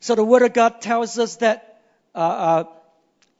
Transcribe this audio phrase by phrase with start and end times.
[0.00, 1.80] So the Word of God tells us that
[2.14, 2.64] uh, uh,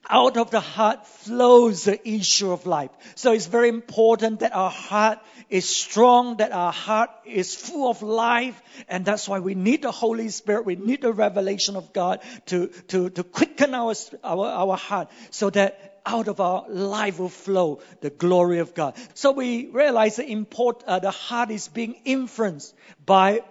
[0.09, 2.91] out of the heart flows the issue of life.
[3.15, 5.19] So it's very important that our heart
[5.51, 9.93] is strong, that our heart is full of life, and that's why we need the
[9.93, 13.95] Holy Spirit, we need the revelation of God to, to, to quicken our,
[14.25, 18.95] our, our heart so that out of our life will flow the glory of God.
[19.15, 23.43] So we realize the import, uh, the heart is being influenced by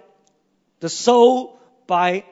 [0.80, 2.26] the soul, by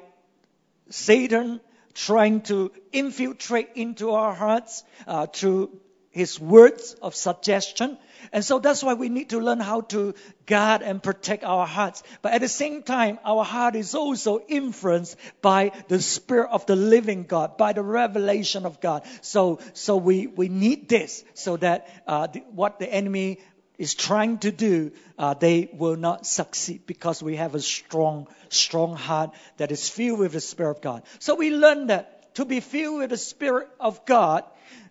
[0.90, 1.60] Satan,
[1.94, 5.80] trying to infiltrate into our hearts uh, through
[6.16, 7.98] his words of suggestion.
[8.32, 12.04] And so that's why we need to learn how to guard and protect our hearts.
[12.22, 16.78] But at the same time, our heart is also influenced by the Spirit of the
[16.78, 19.04] living God, by the revelation of God.
[19.22, 23.40] So, so we, we need this so that uh, the, what the enemy
[23.78, 28.96] is trying to do, uh, they will not succeed because we have a strong, strong
[28.96, 31.04] heart that is filled with the Spirit of God.
[31.20, 34.44] So we learn that to be filled with the Spirit of God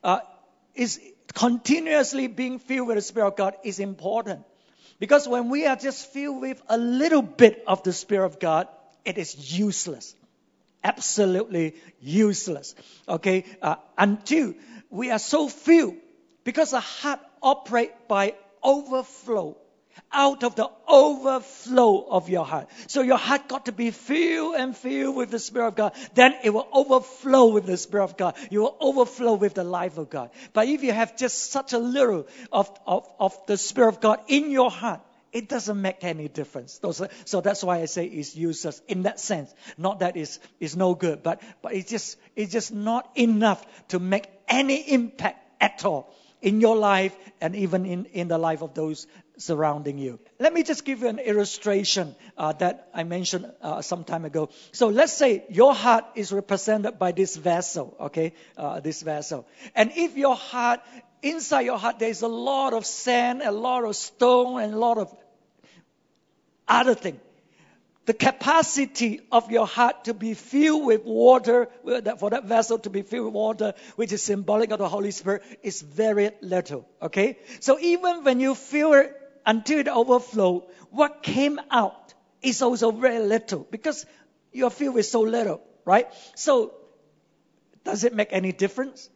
[0.02, 0.20] uh,
[0.74, 1.00] is
[1.34, 4.44] continuously being filled with the Spirit of God is important.
[4.98, 8.68] Because when we are just filled with a little bit of the Spirit of God,
[9.04, 10.14] it is useless.
[10.82, 12.74] Absolutely useless.
[13.08, 13.44] Okay?
[13.60, 14.54] Uh, until
[14.90, 15.96] we are so filled,
[16.44, 19.56] because the heart operates by overflow
[20.12, 22.68] out of the overflow of your heart.
[22.86, 25.92] So your heart got to be filled and filled with the Spirit of God.
[26.14, 28.36] Then it will overflow with the Spirit of God.
[28.50, 30.30] You will overflow with the life of God.
[30.52, 34.20] But if you have just such a little of, of, of the Spirit of God
[34.28, 35.00] in your heart,
[35.32, 36.80] it doesn't make any difference.
[37.24, 39.52] So that's why I say it's useless in that sense.
[39.76, 43.98] Not that it's, it's no good, but, but it's, just, it's just not enough to
[43.98, 46.14] make any impact at all
[46.44, 49.06] in your life and even in, in the life of those
[49.38, 50.20] surrounding you.
[50.38, 54.50] Let me just give you an illustration uh, that I mentioned uh, some time ago.
[54.72, 59.46] So let's say your heart is represented by this vessel, okay, uh, this vessel.
[59.74, 60.80] And if your heart,
[61.22, 64.98] inside your heart, there's a lot of sand, a lot of stone, and a lot
[64.98, 65.16] of
[66.68, 67.20] other things
[68.06, 72.90] the capacity of your heart to be filled with water, uh, for that vessel to
[72.90, 76.86] be filled with water, which is symbolic of the Holy Spirit, is very little.
[77.00, 77.38] Okay?
[77.60, 79.14] So even when you fill it
[79.46, 84.04] until it overflow, what came out is also very little because
[84.52, 86.08] you're filled with so little, right?
[86.34, 86.74] So
[87.84, 89.08] does it make any difference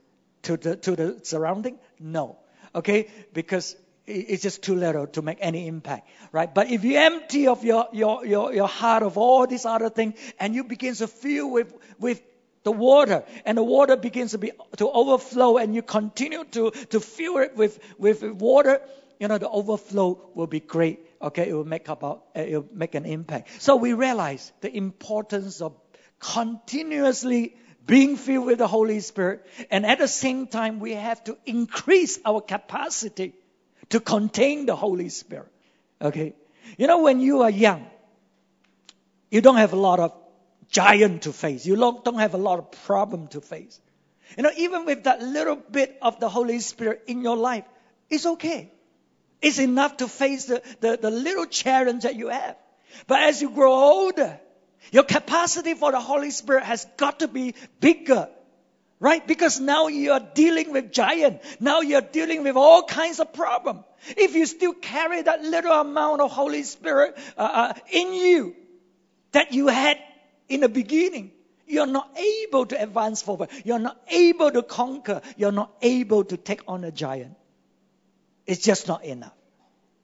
[0.43, 1.78] to the to the surrounding?
[1.99, 2.38] No.
[2.75, 3.09] Okay?
[3.32, 3.76] Because
[4.08, 6.52] it's just too little to make any impact, right?
[6.52, 10.19] But if you empty of your, your, your, your heart of all these other things
[10.41, 12.22] and you begin to fill with, with
[12.64, 17.00] the water and the water begins to be, to overflow and you continue to, to
[17.00, 18.80] fill it with, with water,
[19.20, 21.00] you know, the overflow will be great.
[21.20, 21.50] Okay.
[21.50, 23.60] It will make about, uh, it will make an impact.
[23.60, 25.75] So we realize the importance of
[26.19, 29.44] continuously being filled with the Holy Spirit.
[29.70, 33.34] And at the same time, we have to increase our capacity
[33.91, 35.53] to contain the Holy Spirit.
[36.00, 36.34] Okay?
[36.76, 37.87] You know, when you are young,
[39.31, 40.12] you don't have a lot of
[40.71, 41.66] giant to face.
[41.66, 43.81] You don't have a lot of problem to face.
[44.37, 47.65] You know, even with that little bit of the Holy Spirit in your life,
[48.10, 48.71] it's okay.
[49.41, 52.56] It's enough to face the, the, the little challenge that you have.
[53.06, 54.38] But as you grow older,
[54.93, 58.28] your capacity for the Holy Spirit has got to be bigger
[59.00, 59.25] Right?
[59.25, 61.41] Because now you're dealing with giant.
[61.60, 63.84] Now you're dealing with all kinds of problem.
[64.16, 68.56] If you still carry that little amount of Holy Spirit uh, uh, in you
[69.32, 69.98] that you had
[70.48, 71.31] in the beginning,
[71.66, 73.50] you're not able to advance forward.
[73.64, 75.20] You're not able to conquer.
[75.37, 77.37] You're not able to take on a giant.
[78.47, 79.34] It's just not enough.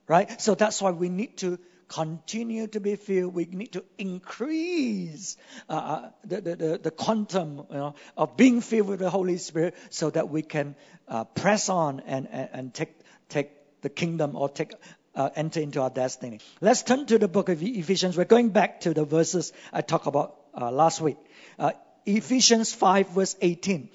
[0.07, 0.39] Right?
[0.39, 3.33] So that's why we need to continue to be filled.
[3.33, 5.37] We need to increase
[5.69, 9.75] uh, uh, the, the, the, quantum you know, of being filled with the Holy Spirit
[9.89, 10.75] so that we can
[11.07, 12.93] uh, press on and, and, and, take,
[13.29, 13.51] take
[13.81, 14.73] the kingdom or take,
[15.15, 16.39] uh, enter into our destiny.
[16.61, 18.17] Let's turn to the book of Ephesians.
[18.17, 21.17] We're going back to the verses I talked about uh, last week.
[21.59, 21.71] Uh,
[22.05, 23.89] Ephesians 5, verse 18.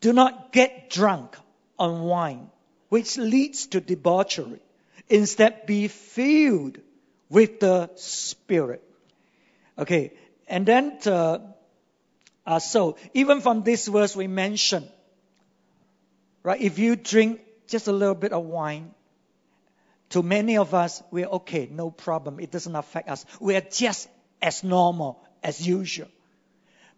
[0.00, 1.36] Do not get drunk
[1.78, 2.50] on wine,
[2.88, 4.60] which leads to debauchery
[5.08, 6.78] Instead, be filled
[7.28, 8.82] with the Spirit.
[9.78, 10.12] Okay,
[10.46, 11.38] and then uh,
[12.46, 14.88] uh, so even from this verse we mentioned,
[16.42, 16.60] right?
[16.60, 18.92] If you drink just a little bit of wine,
[20.10, 22.40] to many of us we're okay, no problem.
[22.40, 23.24] It doesn't affect us.
[23.40, 24.08] We are just
[24.40, 26.08] as normal as usual.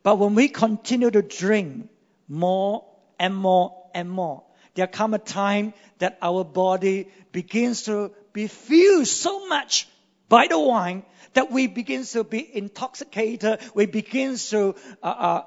[0.03, 1.91] But when we continue to drink
[2.29, 2.85] more
[3.19, 4.45] and more and more,
[4.75, 9.89] there come a time that our body begins to be filled so much
[10.29, 11.03] by the wine
[11.35, 13.61] that we begin to be intoxicated.
[13.75, 15.45] We begin to uh, uh,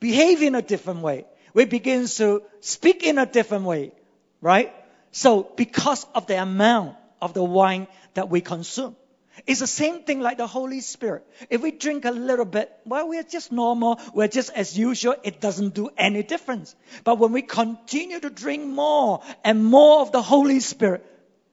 [0.00, 1.26] behave in a different way.
[1.54, 3.92] We begin to speak in a different way,
[4.40, 4.72] right?
[5.12, 8.96] So because of the amount of the wine that we consume.
[9.46, 11.26] It's the same thing like the Holy Spirit.
[11.48, 15.40] If we drink a little bit, well, we're just normal, we're just as usual, it
[15.40, 16.74] doesn't do any difference.
[17.04, 21.04] But when we continue to drink more and more of the Holy Spirit,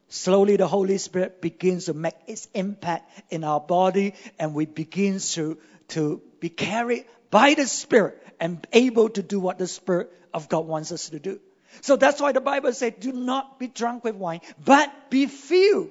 [0.10, 5.20] slowly the Holy Spirit begins to make its impact in our body and we begin
[5.20, 5.58] to,
[5.90, 10.66] to be carried by the Spirit and able to do what the Spirit of God
[10.66, 11.40] wants us to do.
[11.82, 15.90] So that's why the Bible says, do not be drunk with wine, but be filled.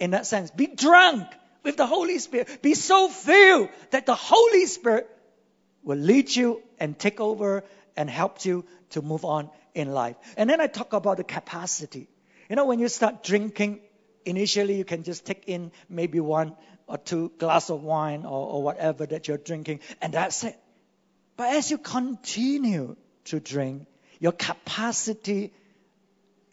[0.00, 1.28] In that sense, be drunk
[1.62, 2.62] with the Holy Spirit.
[2.62, 5.08] Be so filled that the Holy Spirit
[5.82, 7.64] will lead you and take over
[7.96, 10.16] and help you to move on in life.
[10.36, 12.08] And then I talk about the capacity.
[12.48, 13.80] You know, when you start drinking,
[14.24, 16.56] initially you can just take in maybe one
[16.86, 20.58] or two glass of wine or, or whatever that you're drinking, and that's it.
[21.36, 23.86] But as you continue to drink,
[24.18, 25.52] your capacity,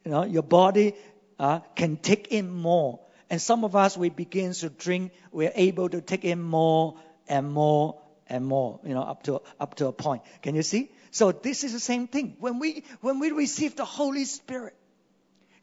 [0.05, 0.93] you know, your body
[1.39, 2.99] uh, can take in more.
[3.29, 6.97] And some of us, we begin to drink, we're able to take in more
[7.27, 10.23] and more and more, you know, up to, up to a point.
[10.41, 10.91] Can you see?
[11.11, 12.35] So this is the same thing.
[12.39, 14.75] When we, when we receive the Holy Spirit,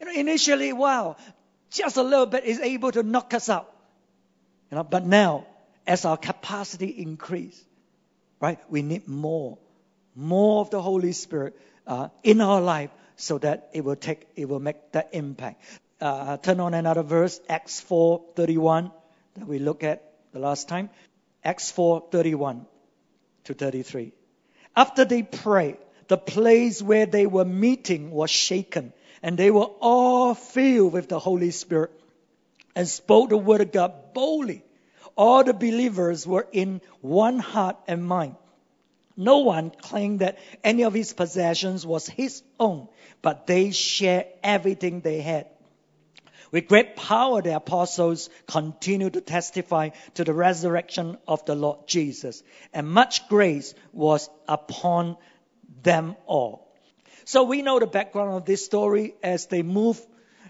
[0.00, 1.16] you know, initially, wow,
[1.70, 3.70] just a little bit is able to knock us out.
[4.70, 5.46] You know, but now,
[5.86, 7.62] as our capacity increase,
[8.40, 9.58] right, we need more,
[10.14, 14.48] more of the Holy Spirit uh, in our life so that it will take, it
[14.48, 15.62] will make that impact.
[16.04, 18.92] Uh, turn on another verse, Acts 4:31
[19.36, 20.02] that we looked at
[20.32, 20.90] the last time.
[21.42, 22.66] Acts 4:31
[23.44, 24.12] to 33.
[24.76, 25.78] After they prayed,
[26.08, 28.92] the place where they were meeting was shaken,
[29.22, 31.98] and they were all filled with the Holy Spirit
[32.76, 34.62] and spoke the word of God boldly.
[35.16, 38.36] All the believers were in one heart and mind.
[39.16, 42.88] No one claimed that any of his possessions was his own,
[43.22, 45.53] but they shared everything they had.
[46.54, 52.44] With great power, the apostles continued to testify to the resurrection of the Lord Jesus,
[52.72, 55.16] and much grace was upon
[55.82, 56.72] them all.
[57.24, 60.00] So we know the background of this story as they move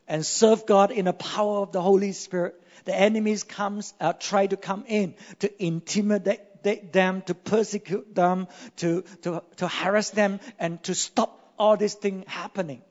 [0.07, 2.63] and serve God in the power of the Holy Spirit.
[2.85, 9.05] The enemies comes, uh, try to come in to intimidate them, to persecute them, to,
[9.23, 12.83] to, to harass them, and to stop all this thing happening.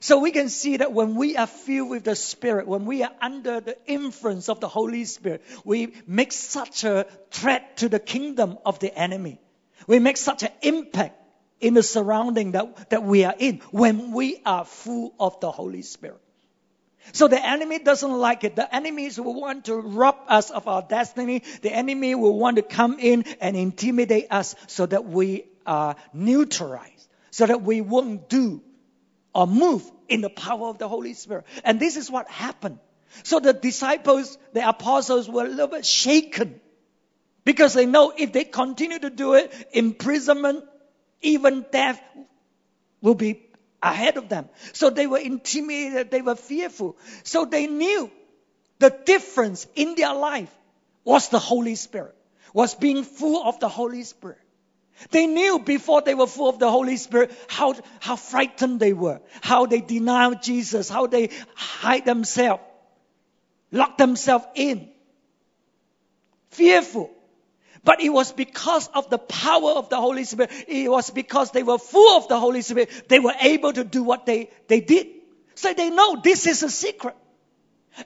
[0.00, 3.12] So we can see that when we are filled with the Spirit, when we are
[3.20, 8.58] under the influence of the Holy Spirit, we make such a threat to the kingdom
[8.64, 9.40] of the enemy.
[9.86, 11.20] We make such an impact
[11.60, 15.82] in the surrounding that, that we are in when we are full of the Holy
[15.82, 16.20] Spirit.
[17.12, 18.54] So the enemy doesn't like it.
[18.54, 21.42] The enemies will want to rob us of our destiny.
[21.62, 27.08] The enemy will want to come in and intimidate us so that we are neutralized,
[27.30, 28.62] so that we won't do
[29.38, 31.44] or move in the power of the Holy Spirit.
[31.62, 32.80] And this is what happened.
[33.22, 36.60] So the disciples, the apostles were a little bit shaken
[37.44, 40.64] because they know if they continue to do it, imprisonment,
[41.22, 42.02] even death
[43.00, 43.40] will be
[43.80, 44.48] ahead of them.
[44.72, 46.96] So they were intimidated, they were fearful.
[47.22, 48.10] So they knew
[48.80, 50.52] the difference in their life
[51.04, 52.16] was the Holy Spirit,
[52.52, 54.40] was being full of the Holy Spirit.
[55.10, 59.20] They knew before they were full of the Holy Spirit how, how frightened they were,
[59.40, 62.62] how they denied Jesus, how they hide themselves,
[63.70, 64.88] lock themselves in,
[66.50, 67.10] fearful.
[67.84, 70.50] But it was because of the power of the Holy Spirit.
[70.66, 73.08] It was because they were full of the Holy Spirit.
[73.08, 75.06] They were able to do what they, they did.
[75.54, 77.14] So they know this is a secret.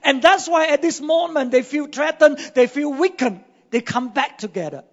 [0.03, 3.43] And that's why at this moment they feel threatened, they feel weakened.
[3.71, 4.83] They come back together.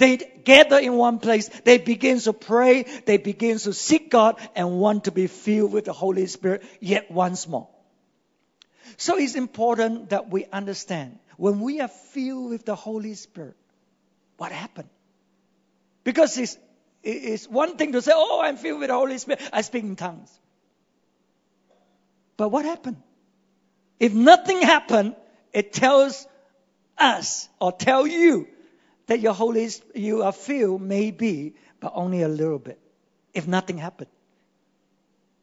[0.00, 1.48] They gather in one place.
[1.48, 2.84] They begin to pray.
[3.04, 7.10] They begin to seek God and want to be filled with the Holy Spirit yet
[7.10, 7.68] once more.
[8.96, 13.56] So it's important that we understand when we are filled with the Holy Spirit,
[14.38, 14.88] what happened?
[16.02, 16.56] Because it's,
[17.02, 19.42] it's one thing to say, oh, I'm filled with the Holy Spirit.
[19.52, 20.32] I speak in tongues.
[22.38, 23.02] But what happened?
[23.98, 25.14] If nothing happened,
[25.52, 26.26] it tells
[26.96, 28.48] us or tell you
[29.10, 32.78] that your Holy you are filled maybe, but only a little bit.
[33.34, 34.10] If nothing happened.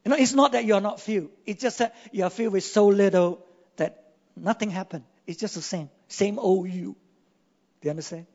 [0.06, 1.32] You know, it's not that you're not filled.
[1.46, 3.46] It's just that you're filled with so little
[3.76, 5.04] that nothing happened.
[5.26, 5.90] It's just the same.
[6.08, 6.96] Same old you.
[7.82, 8.26] Do you understand?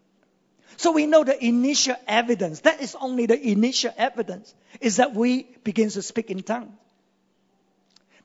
[0.77, 5.45] So we know the initial evidence, that is only the initial evidence, is that we
[5.65, 6.77] begin to speak in tongues.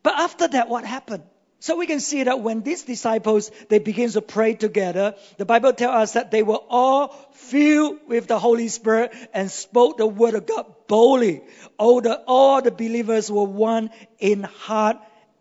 [0.04, 1.24] But after that, what happened?
[1.60, 5.74] So we can see that when these disciples they begin to pray together, the Bible
[5.74, 10.36] tells us that they were all filled with the Holy Spirit and spoke the word
[10.36, 11.44] of God boldly.
[11.78, 14.98] All the, all the believers were one in heart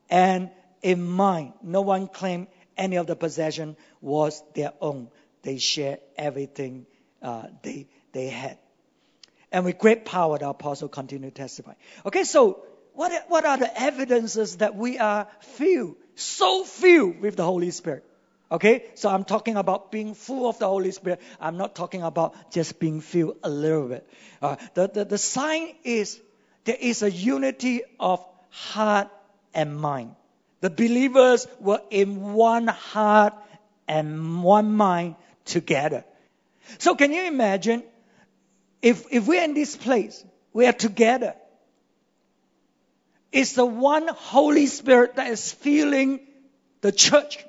[0.09, 1.53] and in mind.
[1.63, 2.47] No one claimed
[2.77, 5.09] any of the possession was their own.
[5.43, 6.87] They shared everything
[7.23, 8.59] uh, they they had.
[9.53, 11.75] And with great power, the apostle continued to testify.
[12.05, 12.63] Okay, so
[12.95, 18.05] what, what are the evidences that we are filled, so filled with the Holy Spirit?
[18.51, 21.21] Okay, so I'm talking about being full of the Holy Spirit.
[21.41, 24.09] I'm not talking about just being filled a little bit.
[24.41, 26.21] Uh, the, the, the sign is
[26.65, 29.09] there is a unity of heart
[29.53, 30.15] and mind.
[30.61, 33.35] The believers were in one heart
[33.89, 36.05] and one mind together.
[36.79, 37.83] So can you imagine
[38.81, 41.35] if, if we're in this place, we are together.
[43.37, 46.21] It's the one Holy Spirit that is filling
[46.81, 47.45] the church.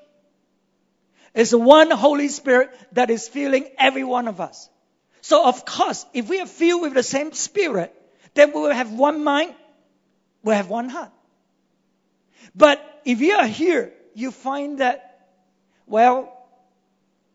[1.34, 4.70] It's the one Holy Spirit that is filling every one of us.
[5.22, 7.96] So of course, if we are filled with the same Spirit,
[8.34, 9.56] then we will have one mind,
[10.44, 11.12] we have one heart.
[12.54, 15.30] But if you are here, you find that,
[15.86, 16.38] well,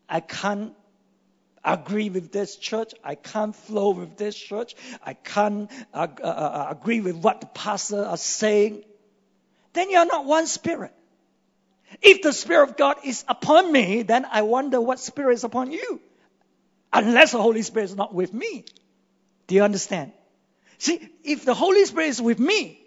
[0.07, 0.75] I can't
[1.63, 2.93] agree with this church.
[3.03, 4.75] I can't flow with this church.
[5.03, 8.83] I can't uh, uh, uh, agree with what the pastor are saying.
[9.73, 10.93] Then you're not one spirit.
[12.01, 15.71] If the Spirit of God is upon me, then I wonder what Spirit is upon
[15.71, 16.01] you.
[16.91, 18.65] Unless the Holy Spirit is not with me.
[19.47, 20.11] Do you understand?
[20.77, 22.79] See, if the Holy Spirit is with me,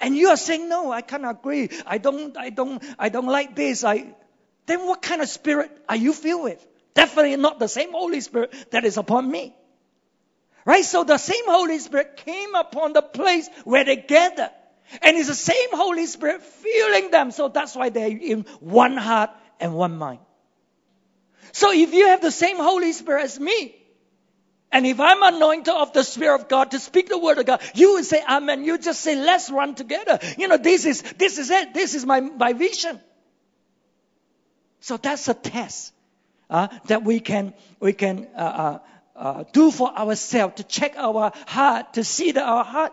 [0.00, 1.70] and you are saying, no, I can't agree.
[1.86, 3.84] I don't, I don't, I don't like this.
[3.84, 4.14] I,
[4.66, 6.66] then what kind of spirit are you filled with?
[6.94, 9.54] Definitely not the same Holy Spirit that is upon me.
[10.64, 10.84] Right?
[10.84, 14.50] So the same Holy Spirit came upon the place where they gathered.
[15.02, 17.30] And it's the same Holy Spirit filling them.
[17.30, 20.20] So that's why they're in one heart and one mind.
[21.52, 23.76] So if you have the same Holy Spirit as me,
[24.70, 27.62] and if I'm anointed of the Spirit of God to speak the word of God,
[27.74, 28.64] you will say Amen.
[28.64, 30.18] You just say, let's run together.
[30.36, 31.74] You know, this is this is it.
[31.74, 33.00] This is my, my vision.
[34.80, 35.93] So that's a test
[36.50, 38.78] uh, that we can we can uh, uh,
[39.16, 42.92] uh, do for ourselves to check our heart to see that our heart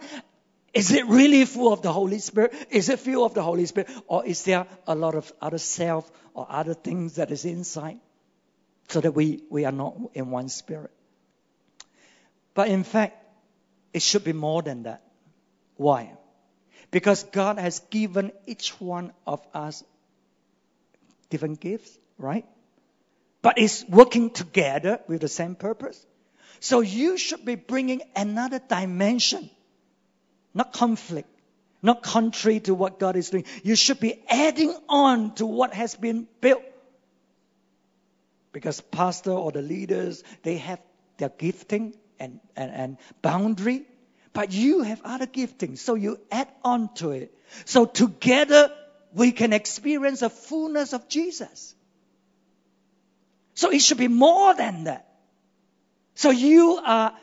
[0.73, 2.53] is it really full of the Holy Spirit?
[2.69, 6.09] Is it full of the Holy Spirit, or is there a lot of other self
[6.33, 7.99] or other things that is inside,
[8.87, 10.91] so that we we are not in one spirit?
[12.53, 13.17] But in fact,
[13.93, 15.03] it should be more than that.
[15.75, 16.13] Why?
[16.89, 19.83] Because God has given each one of us
[21.29, 22.45] different gifts, right?
[23.41, 26.05] But it's working together with the same purpose.
[26.59, 29.49] So you should be bringing another dimension,
[30.53, 31.27] not conflict,
[31.81, 33.45] not contrary to what God is doing.
[33.63, 36.63] You should be adding on to what has been built.
[38.51, 40.79] Because pastor or the leaders, they have
[41.17, 43.85] their gifting and, and, and boundary,
[44.33, 47.33] but you have other giftings, so you add on to it.
[47.65, 48.71] So together
[49.13, 51.75] we can experience the fullness of Jesus.
[53.53, 55.07] So it should be more than that.
[56.15, 57.13] So you are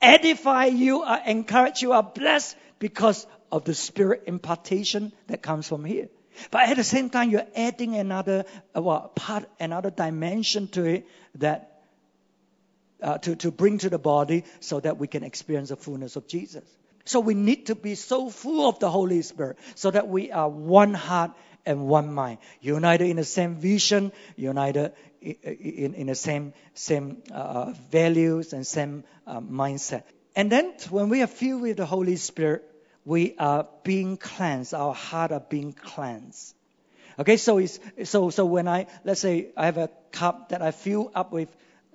[0.00, 5.84] edified, you are encouraged, you are blessed because of the spirit impartation that comes from
[5.84, 6.08] here.
[6.50, 8.44] But at the same time, you're adding another
[8.76, 11.82] uh, well, part, another dimension to it that
[13.02, 16.26] uh, to, to bring to the body so that we can experience the fullness of
[16.26, 16.64] Jesus.
[17.04, 20.48] So we need to be so full of the Holy Spirit so that we are
[20.48, 21.32] one heart
[21.66, 27.72] and one mind, united in the same vision, united in, in the same, same uh,
[27.90, 30.04] values and same uh, mindset.
[30.34, 32.62] And then when we are filled with the Holy Spirit,
[33.04, 34.74] we are being cleansed.
[34.74, 36.54] Our heart are being cleansed.
[37.18, 40.70] Okay, so it's, so so when I let's say I have a cup that I
[40.70, 41.48] fill up with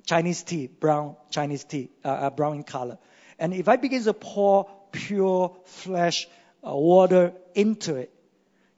[0.05, 2.97] Chinese tea, brown Chinese tea, uh, uh brown in color,
[3.37, 6.27] and if I begin to pour pure fresh
[6.65, 8.11] uh, water into it,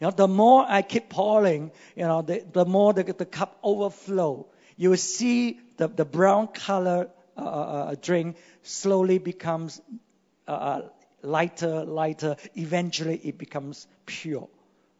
[0.04, 3.58] you know, the more I keep pouring, you know, the, the more the, the cup
[3.64, 4.48] overflow.
[4.76, 9.80] You will see the, the brown color uh, uh, uh drink slowly becomes
[10.46, 10.82] uh, uh,
[11.22, 12.36] lighter, lighter.
[12.54, 14.50] Eventually, it becomes pure,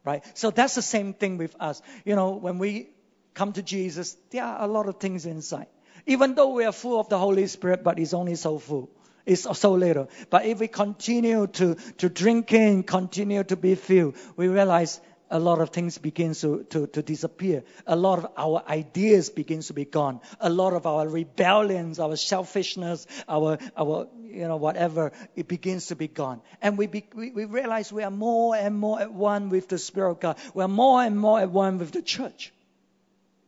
[0.06, 0.24] right?
[0.38, 1.82] So that's the same thing with us.
[2.06, 2.88] You know, when we
[3.34, 5.68] come to Jesus, there are a lot of things inside.
[6.06, 8.90] Even though we are full of the Holy Spirit, but it's only so full.
[9.26, 10.10] It's so little.
[10.30, 15.00] But if we continue to, to drink in, continue to be filled, we realize
[15.34, 17.64] a lot of things begins to, to, to disappear.
[17.88, 20.20] A lot of our ideas begins to be gone.
[20.40, 25.96] A lot of our rebellions, our selfishness, our, our you know, whatever, it begins to
[25.96, 26.42] be gone.
[26.62, 29.80] And we, be, we, we realize we are more and more at one with the
[29.80, 30.38] Spirit of God.
[30.54, 32.54] We are more and more at one with the church.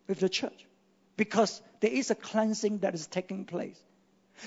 [0.07, 0.65] With the church.
[1.17, 3.79] Because there is a cleansing that is taking place.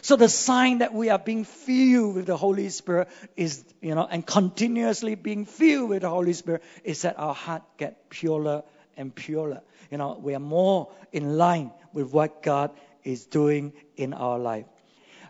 [0.03, 4.07] So the sign that we are being filled with the Holy Spirit is, you know,
[4.09, 8.63] and continuously being filled with the Holy Spirit is that our heart get purer
[8.97, 9.63] and purer.
[9.91, 12.71] You know, we are more in line with what God
[13.03, 14.67] is doing in our life.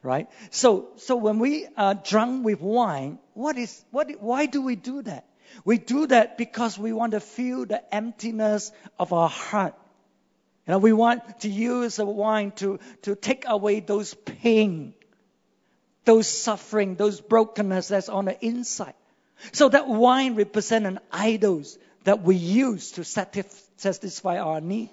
[0.02, 0.28] Right?
[0.50, 5.02] So, so when we are drunk with wine, what is, what, why do we do
[5.02, 5.26] that?
[5.64, 9.74] We do that because we want to feel the emptiness of our heart
[10.68, 14.92] you know, we want to use the wine to, to take away those pain,
[16.04, 18.92] those suffering, those brokenness that's on the inside.
[19.52, 24.90] So that wine represents an idols that we use to satisfy our need.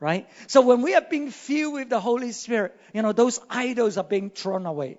[0.00, 0.28] Right?
[0.48, 4.04] So when we are being filled with the Holy Spirit, you know, those idols are
[4.04, 4.98] being thrown away.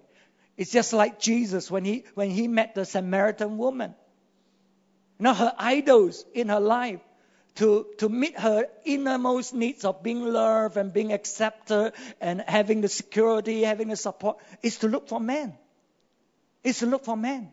[0.55, 3.93] It's just like Jesus when he, when he met the Samaritan woman.
[5.19, 7.01] You know, her idols in her life
[7.55, 12.87] to, to meet her innermost needs of being loved and being accepted and having the
[12.87, 15.53] security, having the support, is to look for men.
[16.63, 17.51] Is to look for men.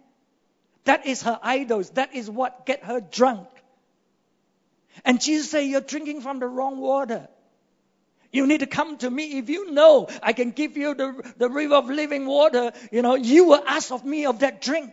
[0.84, 1.90] That is her idols.
[1.90, 3.48] That is what get her drunk.
[5.04, 7.28] And Jesus said, You're drinking from the wrong water.
[8.32, 9.38] You need to come to me.
[9.38, 13.16] If you know I can give you the, the river of living water, you know,
[13.16, 14.92] you will ask of me of that drink.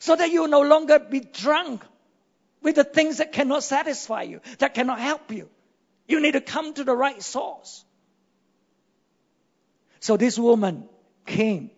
[0.00, 1.84] So that you will no longer be drunk
[2.62, 5.48] with the things that cannot satisfy you, that cannot help you.
[6.06, 7.84] You need to come to the right source.
[10.00, 10.88] So this woman
[11.26, 11.70] came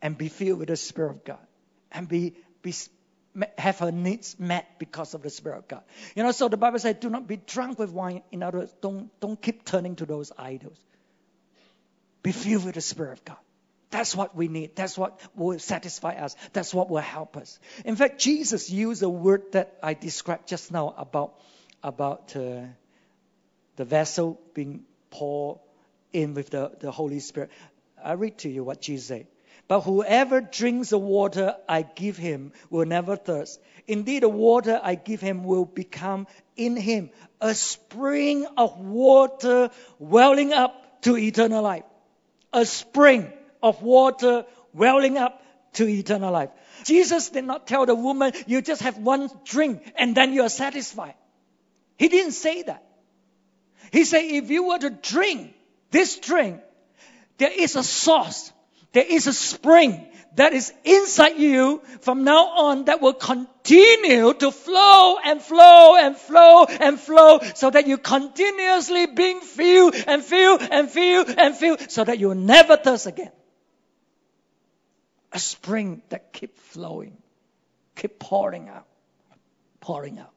[0.00, 1.46] and be filled with the Spirit of God
[1.90, 2.74] and be, be
[3.56, 5.82] have her needs met because of the Spirit of God.
[6.14, 8.22] You know, so the Bible says, do not be drunk with wine.
[8.32, 10.78] In other words, don't, don't keep turning to those idols.
[12.22, 13.36] Be filled with the Spirit of God.
[13.90, 14.76] That's what we need.
[14.76, 16.36] That's what will satisfy us.
[16.52, 17.58] That's what will help us.
[17.84, 21.40] In fact, Jesus used a word that I described just now about,
[21.82, 22.62] about uh,
[23.76, 25.58] the vessel being poured
[26.12, 27.50] in with the, the Holy Spirit.
[28.02, 29.26] I read to you what Jesus said.
[29.68, 33.60] But whoever drinks the water I give him will never thirst.
[33.86, 40.52] Indeed, the water I give him will become in him a spring of water welling
[40.52, 41.84] up to eternal life.
[42.52, 45.42] A spring of water welling up
[45.74, 46.50] to eternal life.
[46.84, 50.48] Jesus did not tell the woman, you just have one drink and then you are
[50.48, 51.14] satisfied.
[51.96, 52.84] He didn't say that.
[53.92, 55.54] He said, if you were to drink
[55.90, 56.60] this drink,
[57.38, 58.52] there is a source,
[58.92, 64.50] there is a spring that is inside you from now on that will continue to
[64.50, 70.62] flow and flow and flow and flow so that you continuously being filled and filled
[70.62, 73.32] and filled and filled so that you will never thirst again
[75.32, 77.16] a spring that keep flowing,
[77.96, 78.86] keep pouring out,
[79.80, 80.32] pouring out.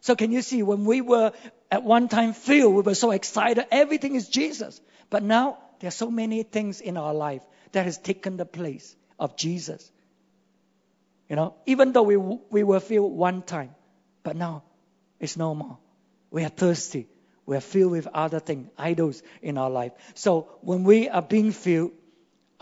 [0.00, 1.32] So can you see when we were
[1.70, 4.80] at one time filled, we were so excited, everything is Jesus.
[5.10, 7.42] But now there are so many things in our life
[7.72, 9.90] that has taken the place of Jesus.
[11.28, 13.74] You know, even though we, we were filled one time,
[14.22, 14.64] but now
[15.18, 15.78] it's no more.
[16.30, 17.06] We are thirsty.
[17.46, 19.92] We are filled with other things, idols in our life.
[20.14, 21.92] So when we are being filled,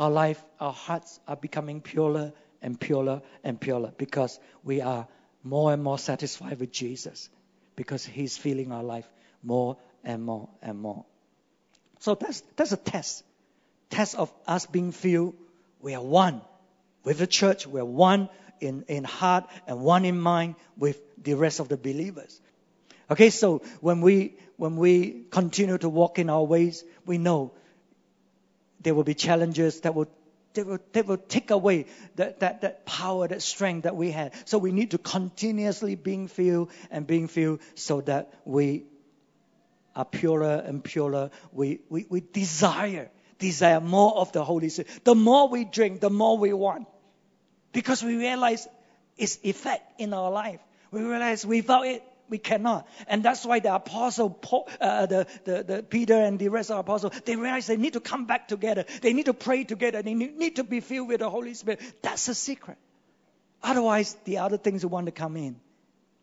[0.00, 2.32] our life, our hearts are becoming purer
[2.62, 5.06] and purer and purer because we are
[5.44, 7.28] more and more satisfied with Jesus
[7.76, 9.06] because He's filling our life
[9.42, 11.04] more and more and more.
[11.98, 13.24] So that's, that's a test.
[13.90, 15.34] Test of us being filled.
[15.82, 16.40] We are one
[17.04, 17.66] with the church.
[17.66, 21.76] We are one in, in heart and one in mind with the rest of the
[21.76, 22.40] believers.
[23.10, 27.52] Okay, so when we, when we continue to walk in our ways, we know
[28.80, 30.08] there will be challenges that will
[30.52, 34.32] they will, they will take away that, that, that power, that strength that we had.
[34.46, 38.84] So we need to continuously being filled and being filled so that we
[39.94, 41.30] are purer and purer.
[41.52, 44.90] We, we, we desire, desire more of the Holy Spirit.
[45.04, 46.88] The more we drink, the more we want.
[47.72, 48.66] Because we realize
[49.16, 50.60] its effect in our life.
[50.90, 52.88] We realize without it, we cannot.
[53.06, 56.76] And that's why the apostle, Paul, uh, the, the, the Peter and the rest of
[56.76, 58.84] the apostles, they realize they need to come back together.
[59.02, 60.02] They need to pray together.
[60.02, 61.80] They need, to be filled with the Holy Spirit.
[62.02, 62.78] That's the secret.
[63.62, 65.60] Otherwise, the other things will want to come in.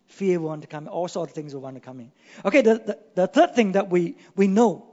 [0.07, 0.89] Fear will want to come in.
[0.89, 2.11] All sorts of things will want to come in.
[2.43, 4.87] Okay, the, the, the third thing that we, we know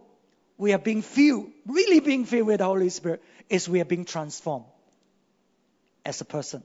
[0.58, 4.04] we are being filled, really being filled with the Holy Spirit, is we are being
[4.04, 4.66] transformed
[6.04, 6.62] as a person.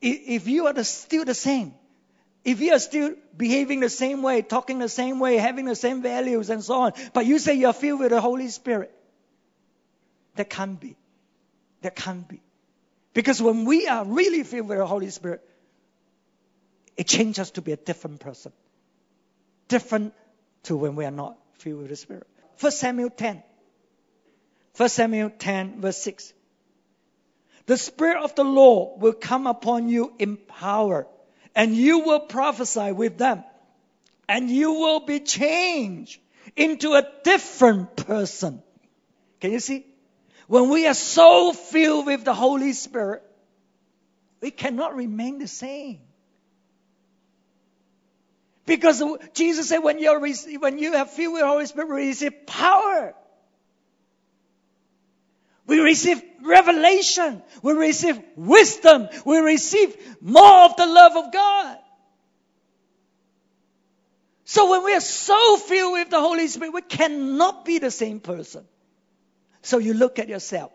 [0.00, 1.74] If you are the, still the same,
[2.44, 6.02] if you are still behaving the same way, talking the same way, having the same
[6.02, 8.92] values and so on, but you say you're filled with the Holy Spirit,
[10.36, 10.96] that can't be.
[11.82, 12.40] That can't be.
[13.12, 15.40] Because when we are really filled with the Holy Spirit,
[16.96, 18.52] it changes us to be a different person.
[19.68, 20.14] Different
[20.64, 22.26] to when we are not filled with the Spirit.
[22.60, 23.42] 1 Samuel 10.
[24.76, 26.32] 1 Samuel 10, verse 6.
[27.66, 31.06] The Spirit of the Lord will come upon you in power,
[31.58, 33.42] and you will prophesy with them,
[34.28, 36.20] and you will be changed
[36.54, 38.62] into a different person.
[39.40, 39.84] Can you see?
[40.46, 43.24] When we are so filled with the Holy Spirit,
[44.40, 45.98] we cannot remain the same.
[48.64, 49.02] Because
[49.34, 50.20] Jesus said, when, you're,
[50.60, 53.14] when you have filled with the Holy Spirit, we receive power.
[55.66, 57.42] We receive revelation.
[57.62, 59.08] We receive wisdom.
[59.24, 61.78] We receive more of the love of God.
[64.44, 68.20] So when we are so filled with the Holy Spirit, we cannot be the same
[68.20, 68.64] person.
[69.62, 70.72] So you look at yourself.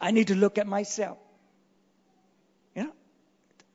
[0.00, 1.18] I need to look at myself.
[2.74, 2.92] You know?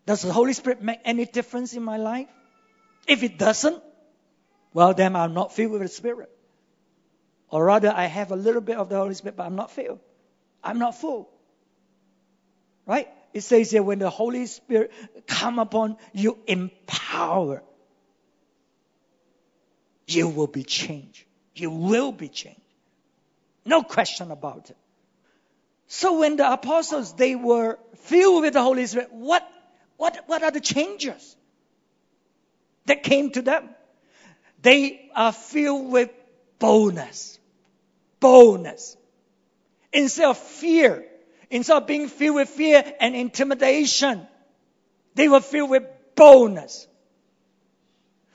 [0.06, 2.28] Does the Holy Spirit make any difference in my life?
[3.08, 3.82] If it doesn't,
[4.74, 6.30] well, then I'm not filled with the Spirit.
[7.50, 10.00] Or rather, I have a little bit of the Holy Spirit, but I'm not filled.
[10.68, 11.30] I'm not full.
[12.86, 13.08] Right?
[13.34, 14.92] It says here when the Holy Spirit
[15.26, 17.64] come upon you in power,
[20.08, 21.24] you will be changed.
[21.56, 22.60] You will be changed.
[23.66, 24.78] No question about it.
[25.88, 29.50] So when the apostles they were filled with the Holy Spirit, what
[29.96, 31.36] what what are the changes
[32.88, 33.70] that came to them?
[34.62, 36.10] They are filled with
[36.60, 37.40] boldness.
[38.20, 38.98] Boldness.
[39.94, 41.06] Instead of fear,
[41.50, 44.28] instead of being filled with fear and intimidation,
[45.16, 45.84] they were filled with
[46.16, 46.88] boldness.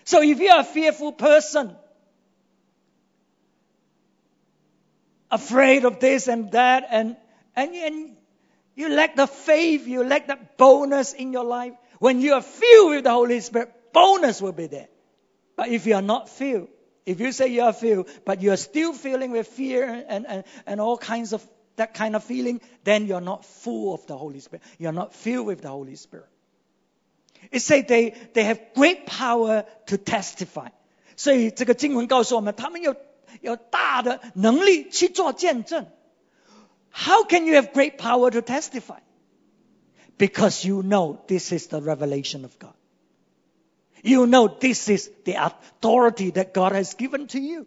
[0.05, 1.77] So if you are a fearful person,
[5.31, 7.17] afraid of this and that, and,
[7.55, 8.17] and, and
[8.75, 11.73] you lack the faith, you lack the boldness in your life.
[11.99, 14.89] When you are filled with the Holy Spirit, boldness will be there.
[15.57, 16.69] But if you are not filled,
[17.06, 20.44] if you say you are filled, but you are still feeling with fear and, and,
[20.66, 21.42] and all kinds of
[21.78, 24.64] that kind of feeling, then you're not full of the Holy Spirit.
[24.78, 26.28] You're not filled with the Holy Spirit.
[27.52, 30.70] It says they, they have great power to testify.
[31.16, 32.96] 所以这个经文告诉我们，他们有
[33.42, 35.88] 有大的能力去做见证。
[36.92, 39.00] How can you have great power to testify?
[40.18, 42.74] Because you know this is the revelation of God.
[44.03, 47.67] You know this is the authority that God has given to you.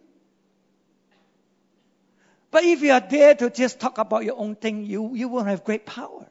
[2.50, 5.48] But if you are there to just talk about your own thing, you, you won't
[5.48, 6.26] have great power.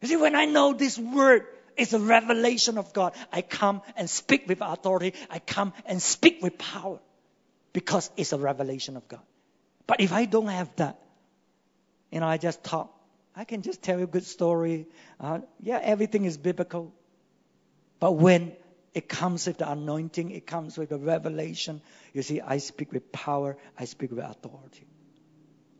[0.00, 4.08] You see, when I know this word is a revelation of God, I come and
[4.08, 5.14] speak with authority.
[5.30, 6.98] I come and speak with power
[7.72, 9.22] because it's a revelation of God.
[9.86, 10.98] But if I don't have that,
[12.10, 12.94] you know, I just talk.
[13.36, 14.86] I can just tell you a good story.
[15.20, 16.92] Uh, yeah, everything is biblical.
[18.00, 18.52] But when
[18.94, 21.80] it comes with the anointing, it comes with the revelation,
[22.12, 24.86] you see, I speak with power, I speak with authority.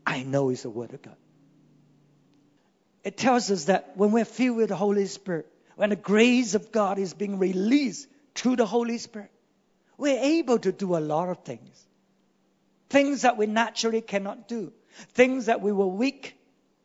[0.05, 1.15] I know it's the Word of God.
[3.03, 6.71] It tells us that when we're filled with the Holy Spirit, when the grace of
[6.71, 9.31] God is being released through the Holy Spirit,
[9.97, 11.85] we're able to do a lot of things.
[12.89, 14.73] Things that we naturally cannot do.
[15.13, 16.35] Things that we were weak.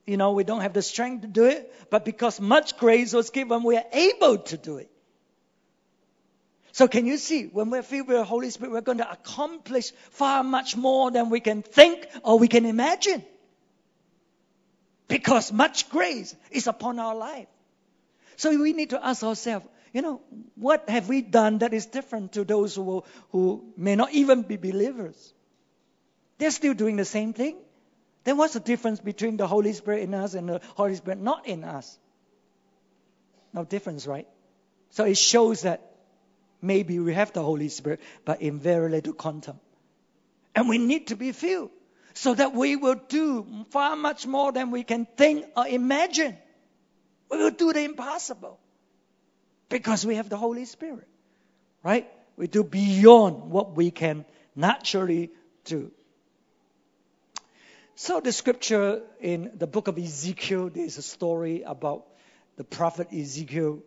[0.06, 1.72] You know, we don't have the strength to do it.
[1.90, 4.90] But because much grace was given, we are able to do it.
[6.74, 9.92] So can you see, when we're filled with the Holy Spirit, we're going to accomplish
[10.10, 13.24] far much more than we can think or we can imagine.
[15.06, 17.46] Because much grace is upon our life.
[18.34, 20.20] So we need to ask ourselves, you know,
[20.56, 24.56] what have we done that is different to those who, who may not even be
[24.56, 25.32] believers?
[26.38, 27.56] They're still doing the same thing.
[28.24, 31.46] Then what's the difference between the Holy Spirit in us and the Holy Spirit not
[31.46, 31.96] in us?
[33.52, 34.26] No difference, right?
[34.90, 35.93] So it shows that
[36.64, 39.60] maybe we have the Holy Spirit, but in very little quantum.
[40.54, 41.70] And we need to be filled
[42.14, 46.36] so that we will do far much more than we can think or imagine.
[47.30, 48.58] We will do the impossible
[49.68, 51.08] because we have the Holy Spirit,
[51.82, 52.08] right?
[52.36, 54.24] We do beyond what we can
[54.54, 55.30] naturally
[55.64, 55.90] do.
[57.96, 62.06] So the scripture in the book of Ezekiel, there's a story about
[62.56, 63.82] the prophet Ezekiel.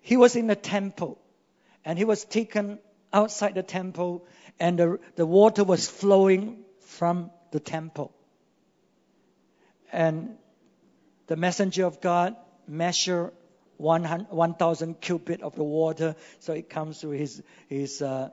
[0.00, 1.18] He was in the temple
[1.86, 2.80] and he was taken
[3.12, 4.26] outside the temple
[4.58, 8.12] and the, the water was flowing from the temple.
[9.92, 10.36] And
[11.28, 12.34] the messenger of God
[12.66, 13.32] measured
[13.76, 18.30] 1,000 cubit of the water, so it comes to his his uh,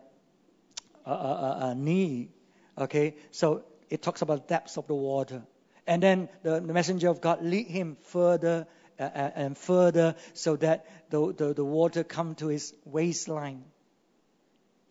[1.05, 2.29] uh, uh, uh, knee.
[2.77, 5.43] Okay, so it talks about depths of the water,
[5.85, 9.57] and then the, the messenger of God lead him further uh, uh, Uh, uh, and
[9.57, 13.63] further, so that the, the the water come to his waistline,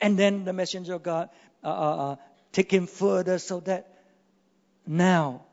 [0.02, 1.30] and then the messenger of God
[1.64, 2.16] uh,
[2.52, 3.88] take him further, so that
[4.86, 5.46] now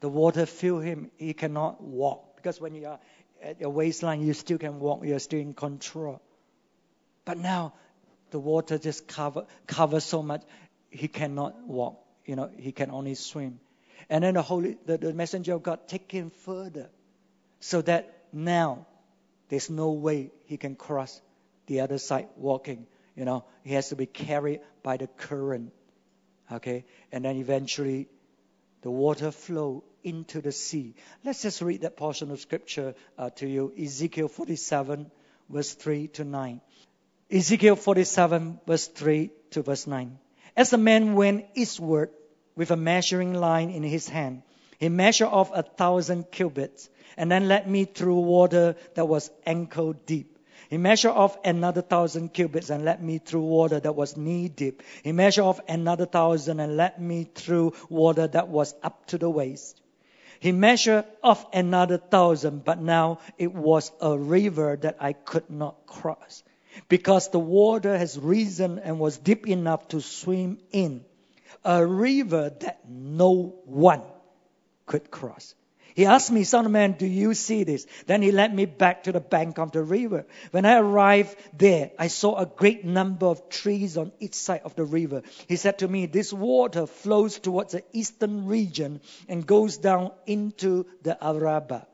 [0.00, 1.10] the water fill him.
[1.18, 3.00] He cannot walk because when you are
[3.42, 5.04] at your waistline, you still can walk.
[5.04, 6.22] You're still in control.
[7.26, 7.74] But now,
[8.30, 10.42] the water just cover covers so much,
[10.88, 11.98] he cannot walk.
[12.24, 13.60] You know, he can only swim.
[14.08, 16.88] And then the holy, the, the messenger of God take him further,
[17.60, 18.86] so that now
[19.48, 21.20] there's no way he can cross
[21.66, 22.86] the other side walking.
[23.14, 25.72] You know, he has to be carried by the current.
[26.50, 28.08] Okay, and then eventually,
[28.82, 30.94] the water flow into the sea.
[31.24, 35.10] Let's just read that portion of scripture uh, to you Ezekiel 47,
[35.48, 36.60] verse 3 to 9.
[37.30, 40.18] Ezekiel 47, verse 3 to verse 9.
[40.56, 42.10] As the man went eastward
[42.56, 44.42] with a measuring line in his hand,
[44.80, 46.88] he measured off a thousand cubits
[47.18, 50.38] and then led me through water that was ankle deep.
[50.70, 54.82] He measured off another thousand cubits and led me through water that was knee deep.
[55.02, 59.28] He measured off another thousand and led me through water that was up to the
[59.28, 59.78] waist.
[60.38, 65.86] He measured off another thousand, but now it was a river that I could not
[65.86, 66.42] cross
[66.88, 71.04] because the water has risen and was deep enough to swim in.
[71.66, 74.00] A river that no one
[74.90, 75.54] could cross.
[75.94, 77.86] He asked me, Son of man, do you see this?
[78.06, 80.26] Then he led me back to the bank of the river.
[80.50, 84.74] When I arrived there, I saw a great number of trees on each side of
[84.74, 85.22] the river.
[85.46, 90.86] He said to me, This water flows towards the eastern region and goes down into
[91.02, 91.86] the Arabah,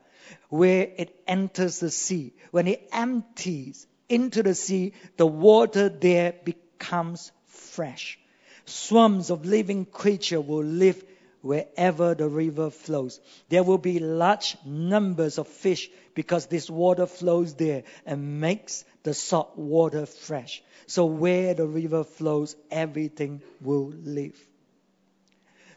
[0.49, 2.33] where it enters the sea.
[2.49, 8.17] When it empties into the sea, the water there becomes fresh.
[8.65, 11.03] Swarms of living creatures will live
[11.41, 13.19] wherever the river flows.
[13.49, 19.13] There will be large numbers of fish because this water flows there and makes the
[19.13, 20.63] salt water fresh.
[20.87, 24.37] So where the river flows, everything will live.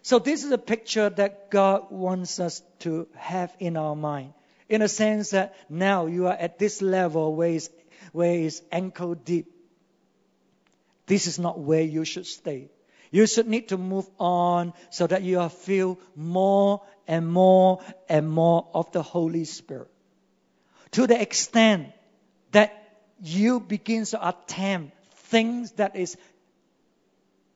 [0.03, 4.33] So this is a picture that God wants us to have in our mind.
[4.69, 7.69] In a sense that now you are at this level where it's,
[8.13, 9.53] where it's ankle deep.
[11.07, 12.71] This is not where you should stay.
[13.11, 18.69] You should need to move on so that you feel more and more and more
[18.73, 19.91] of the Holy Spirit.
[20.93, 21.89] To the extent
[22.53, 22.73] that
[23.23, 26.17] you begin to attempt things that is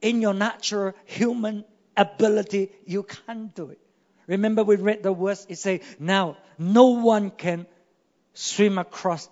[0.02, 1.64] in your natural human
[1.96, 3.78] ability, you can't do it.
[4.26, 7.66] Remember we read the words, it says, now no one can
[8.32, 9.28] swim across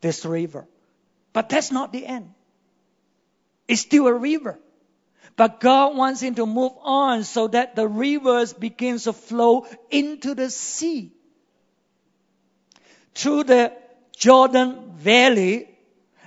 [0.00, 0.66] this river.
[1.32, 2.32] But that's not the end.
[3.68, 4.58] It's still a river.
[5.36, 10.34] But God wants him to move on so that the rivers begins to flow into
[10.34, 11.12] the sea.
[13.14, 13.72] Through the
[14.16, 15.68] Jordan Valley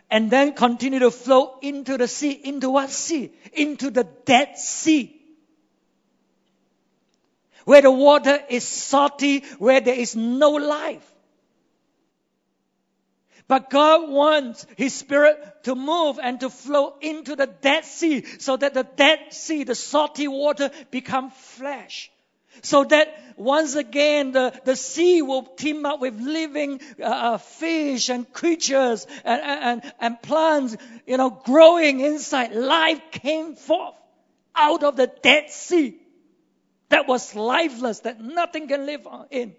[0.10, 2.32] and then continue to flow into the sea.
[2.32, 3.32] Into what sea?
[3.54, 5.20] Into the Dead Sea.
[7.66, 11.13] Where the water is salty, where there is no life.
[13.48, 18.58] But God wants His Spirit to move and to flow into the Dead Sea so
[18.58, 22.10] that the Dead Sea, the salty water, become flesh.
[22.62, 28.10] So that once again the, the sea will teem up with living uh, uh fish
[28.10, 30.78] and creatures and, and, and plants,
[31.08, 32.54] you know, growing inside.
[32.54, 33.96] Life came forth
[34.56, 35.98] out of the Dead Sea
[36.90, 39.56] that was lifeless, that nothing can live in.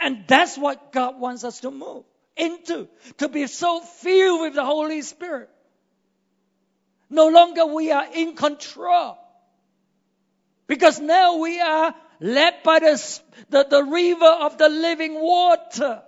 [0.00, 2.04] And that's what God wants us to move
[2.36, 5.50] into, to be so filled with the Holy Spirit.
[7.10, 9.18] No longer we are in control.
[10.66, 13.20] Because now we are led by the,
[13.50, 16.02] the, the river of the living water.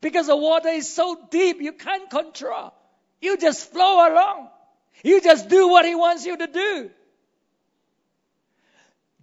[0.00, 2.72] Because the water is so deep, you can't control.
[3.20, 4.48] You just flow along.
[5.02, 6.90] You just do what He wants you to do.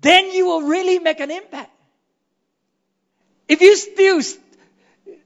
[0.02, 1.72] Then you will really make an impact.
[3.48, 4.22] If you still,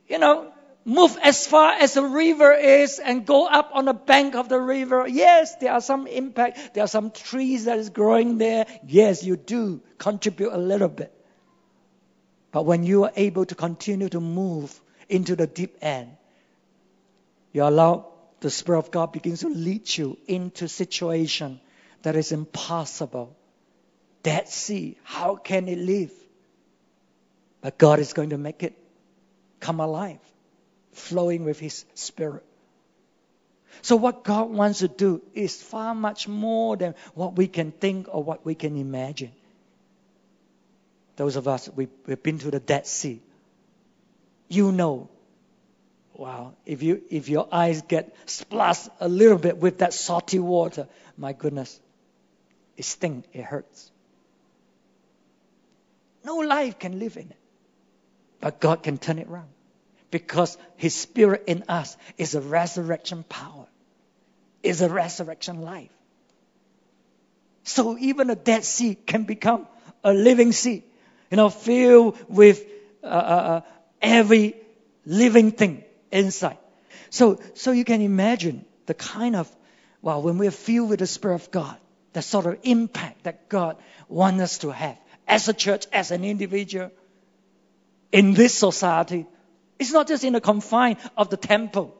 [0.07, 0.53] you know,
[0.85, 4.59] move as far as the river is and go up on the bank of the
[4.59, 5.07] river.
[5.07, 6.73] Yes, there are some impact.
[6.73, 8.65] There are some trees that is growing there.
[8.85, 11.13] Yes, you do contribute a little bit.
[12.51, 16.17] But when you are able to continue to move into the deep end,
[17.53, 18.07] you allow
[18.39, 21.61] the Spirit of God begins to lead you into situation
[22.01, 23.35] that is impossible.
[24.23, 26.11] Dead sea, how can it live?
[27.61, 28.77] But God is going to make it
[29.59, 30.19] come alive,
[30.93, 32.43] flowing with His Spirit.
[33.81, 38.07] So, what God wants to do is far much more than what we can think
[38.09, 39.31] or what we can imagine.
[41.15, 43.21] Those of us, we, we've been to the Dead Sea.
[44.49, 45.09] You know,
[46.13, 50.87] wow, if, you, if your eyes get splashed a little bit with that salty water,
[51.17, 51.79] my goodness,
[52.77, 53.91] it stings, it hurts.
[56.23, 57.37] No life can live in it.
[58.39, 59.49] But God can turn it around
[60.11, 63.65] because His Spirit in us is a resurrection power,
[64.61, 65.89] is a resurrection life.
[67.63, 69.67] So even a dead sea can become
[70.03, 70.83] a living sea,
[71.29, 72.63] you know, filled with
[73.03, 73.61] uh, uh, uh
[74.01, 74.55] every
[75.05, 76.57] living thing inside.
[77.09, 79.53] So, so you can imagine the kind of,
[80.01, 81.77] well, when we're filled with the Spirit of God,
[82.13, 84.97] the sort of impact that God wants us to have
[85.27, 86.91] as a church, as an individual,
[88.11, 89.25] in this society.
[89.81, 91.97] It's not just in the confine of the temple.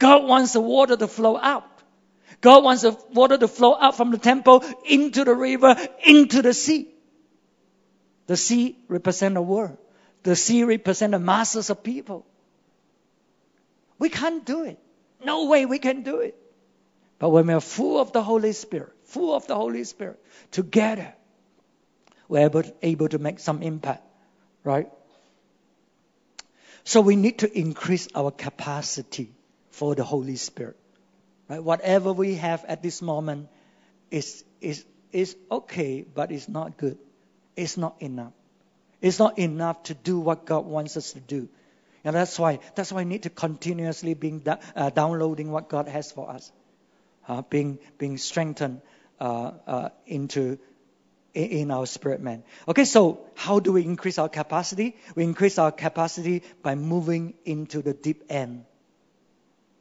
[0.00, 1.64] God wants the water to flow out.
[2.40, 6.52] God wants the water to flow out from the temple into the river, into the
[6.52, 6.88] sea.
[8.26, 9.78] The sea represents the world.
[10.24, 12.26] The sea represents the masses of people.
[14.00, 14.80] We can't do it.
[15.24, 16.36] No way we can do it.
[17.20, 20.18] But when we are full of the Holy Spirit, full of the Holy Spirit,
[20.50, 21.14] together,
[22.26, 24.02] we're able, able to make some impact,
[24.64, 24.90] right?
[26.90, 29.32] So we need to increase our capacity
[29.70, 30.76] for the Holy Spirit.
[31.48, 31.62] Right?
[31.62, 33.48] Whatever we have at this moment
[34.10, 36.98] is, is, is okay, but it's not good.
[37.54, 38.32] It's not enough.
[39.00, 41.48] It's not enough to do what God wants us to do.
[42.02, 46.10] And that's why that's why we need to continuously being uh, downloading what God has
[46.10, 46.50] for us,
[47.28, 48.80] uh, being being strengthened
[49.20, 50.58] uh, uh into
[51.34, 52.42] in our spirit man.
[52.66, 54.96] Okay, so how do we increase our capacity?
[55.14, 58.64] We increase our capacity by moving into the deep end.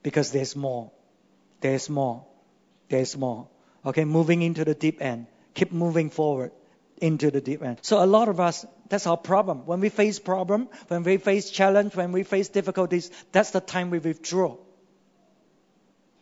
[0.03, 0.91] Because there's more.
[1.61, 2.25] There's more.
[2.87, 3.47] There's more.
[3.85, 5.27] Okay, moving into the deep end.
[5.53, 6.51] Keep moving forward
[6.97, 7.79] into the deep end.
[7.81, 9.65] So a lot of us, that's our problem.
[9.65, 13.89] When we face problem, when we face challenge, when we face difficulties, that's the time
[13.89, 14.57] we withdraw.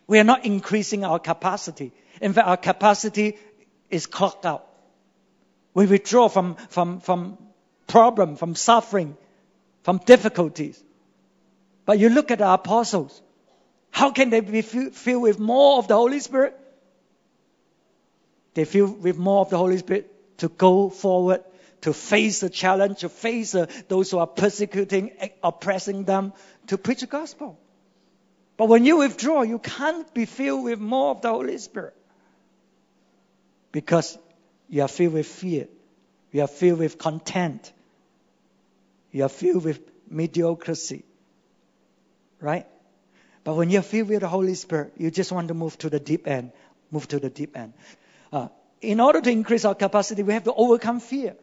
[0.08, 1.92] We are not increasing our capacity.
[2.22, 3.38] In fact, our capacity
[3.90, 4.67] is clocked out.
[5.78, 7.38] We withdraw from, from, from
[7.86, 9.16] problem, from suffering,
[9.84, 10.84] from difficulties.
[11.86, 13.22] But you look at the apostles.
[13.92, 16.58] How can they be filled with more of the Holy Spirit?
[18.56, 21.44] They feel with more of the Holy Spirit to go forward,
[21.82, 23.56] to face the challenge, to face
[23.88, 26.34] those who are persecuting, eh, oppressing them,
[26.66, 27.56] to preach the gospel.
[28.58, 31.94] But when you withdraw, you can't be filled with more of the Holy Spirit.
[33.72, 34.18] Because
[34.70, 35.68] you are filled with fear.
[36.32, 37.72] You are filled with content.
[39.12, 41.04] You are filled with mediocrity.
[42.40, 42.68] Right?
[43.44, 46.00] But when you're filled with the Holy Spirit, you just want to move to the
[46.00, 46.52] deep end.
[46.92, 47.74] Move to the deep end.
[48.32, 48.50] Uh,
[48.82, 51.36] in order to increase our capacity, we have to overcome fear.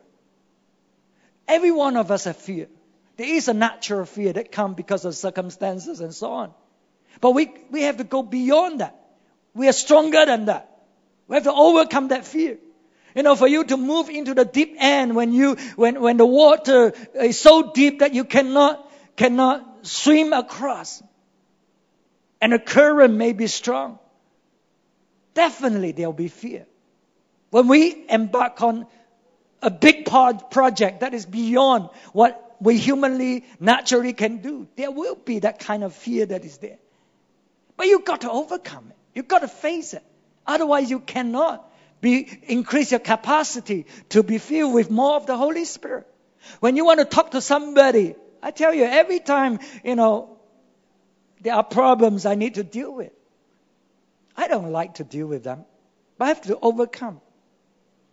[1.48, 2.68] Every one of us have fear.
[3.16, 6.54] There is a natural fear that comes because of circumstances and so on.
[7.20, 8.96] But we, we have to go beyond that.
[9.54, 10.68] We are stronger than that.
[11.28, 12.58] We have to overcome that fear.
[13.14, 16.26] You know, for you to move into the deep end when you, when, when the
[16.26, 21.02] water is so deep that you cannot, cannot swim across.
[22.40, 24.00] And the current may be strong.
[25.34, 26.66] Definitely there'll be fear.
[27.50, 28.86] When we embark on
[29.62, 35.14] a big part project that is beyond what we humanly, naturally can do, there will
[35.14, 36.78] be that kind of fear that is there.
[37.76, 38.96] But you've got to overcome it.
[39.14, 40.02] You've got to face it.
[40.46, 45.64] Otherwise, you cannot be, increase your capacity to be filled with more of the Holy
[45.64, 46.06] Spirit.
[46.60, 50.38] When you want to talk to somebody, I tell you, every time, you know,
[51.40, 53.12] there are problems I need to deal with.
[54.36, 55.64] I don't like to deal with them,
[56.18, 57.20] but I have to overcome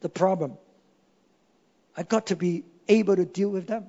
[0.01, 0.57] the problem.
[1.95, 3.87] I've got to be able to deal with them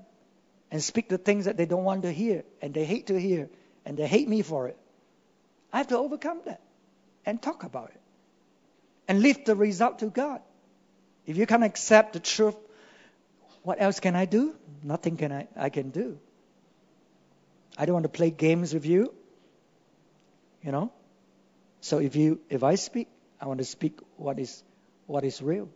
[0.71, 3.49] and speak the things that they don't want to hear and they hate to hear
[3.85, 4.77] and they hate me for it.
[5.73, 6.61] I have to overcome that
[7.25, 8.02] and talk about it
[9.09, 10.41] and leave the result to God.
[11.27, 12.57] If you can't accept the truth,
[13.63, 14.55] what else can I do?
[14.83, 16.19] Nothing can I, I can do.
[17.79, 19.15] I don't want to play games with you.
[20.63, 20.93] You know?
[21.81, 23.09] So if you if I speak,
[23.41, 24.63] I want to speak what is
[25.07, 25.69] what is real.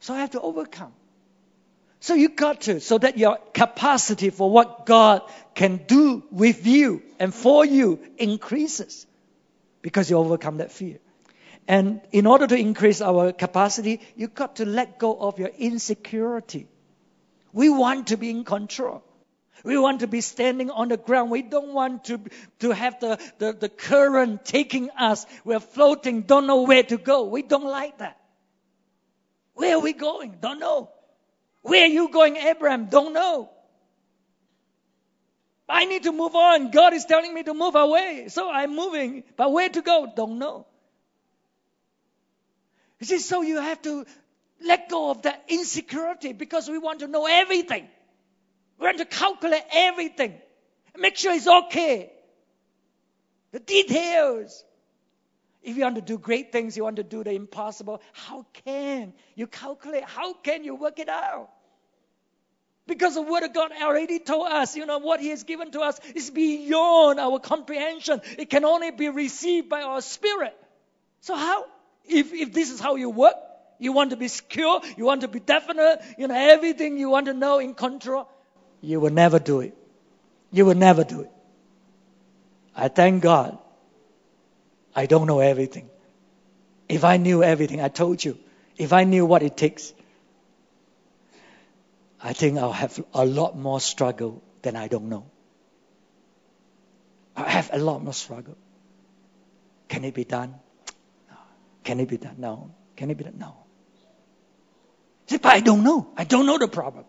[0.00, 0.92] So I have to overcome.
[2.00, 5.22] So you got to, so that your capacity for what God
[5.54, 9.06] can do with you and for you increases
[9.80, 10.98] because you overcome that fear.
[11.66, 16.68] And in order to increase our capacity, you've got to let go of your insecurity.
[17.52, 19.02] We want to be in control.
[19.64, 21.30] We want to be standing on the ground.
[21.30, 22.20] We don't want to,
[22.60, 25.24] to have the, the, the current taking us.
[25.42, 27.24] We're floating, don't know where to go.
[27.24, 28.20] We don't like that.
[29.54, 30.36] Where are we going?
[30.42, 30.90] Don't know.
[31.62, 32.86] Where are you going, Abraham?
[32.86, 33.48] Don't know.
[35.66, 36.70] I need to move on.
[36.70, 38.26] God is telling me to move away.
[38.28, 39.24] So I'm moving.
[39.36, 40.12] But where to go?
[40.14, 40.66] Don't know.
[43.00, 44.06] You see, so you have to
[44.64, 47.88] let go of that insecurity because we want to know everything.
[48.78, 50.34] We want to calculate everything.
[50.96, 52.12] Make sure it's okay.
[53.52, 54.64] The details.
[55.62, 59.14] If you want to do great things, you want to do the impossible, how can
[59.34, 60.04] you calculate?
[60.04, 61.48] How can you work it out?
[62.86, 65.80] Because the Word of God already told us, you know, what He has given to
[65.80, 68.20] us is beyond our comprehension.
[68.38, 70.54] It can only be received by our spirit.
[71.22, 71.64] So how?
[72.06, 73.36] If, if this is how you work,
[73.78, 77.26] you want to be secure, you want to be definite, you know, everything you want
[77.26, 78.28] to know in control,
[78.80, 79.76] you will never do it.
[80.50, 81.30] You will never do it.
[82.76, 83.58] I thank God.
[84.94, 85.90] I don't know everything.
[86.88, 88.38] If I knew everything, I told you,
[88.76, 89.92] if I knew what it takes,
[92.22, 95.26] I think I'll have a lot more struggle than I don't know.
[97.36, 98.56] I have a lot more struggle.
[99.88, 100.54] Can it be done?
[101.84, 102.36] Can it be done?
[102.38, 102.70] No.
[102.96, 103.38] Can it be done?
[103.38, 103.56] No.
[105.26, 106.08] See, but I don't know.
[106.16, 107.04] I don't know the problem.